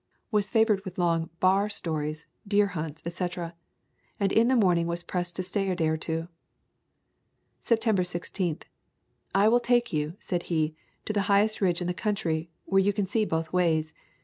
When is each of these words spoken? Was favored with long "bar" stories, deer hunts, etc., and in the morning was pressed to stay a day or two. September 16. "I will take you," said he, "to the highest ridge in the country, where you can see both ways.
Was 0.31 0.49
favored 0.49 0.83
with 0.83 0.97
long 0.97 1.29
"bar" 1.39 1.69
stories, 1.69 2.25
deer 2.47 2.65
hunts, 2.73 3.03
etc., 3.05 3.53
and 4.19 4.31
in 4.31 4.47
the 4.47 4.55
morning 4.55 4.87
was 4.87 5.03
pressed 5.03 5.35
to 5.35 5.43
stay 5.43 5.69
a 5.69 5.75
day 5.75 5.89
or 5.89 5.95
two. 5.95 6.27
September 7.59 8.03
16. 8.03 8.61
"I 9.35 9.47
will 9.47 9.59
take 9.59 9.93
you," 9.93 10.15
said 10.19 10.41
he, 10.49 10.73
"to 11.05 11.13
the 11.13 11.21
highest 11.29 11.61
ridge 11.61 11.81
in 11.81 11.87
the 11.87 11.93
country, 11.93 12.49
where 12.65 12.81
you 12.81 12.93
can 12.93 13.05
see 13.05 13.25
both 13.25 13.53
ways. 13.53 13.93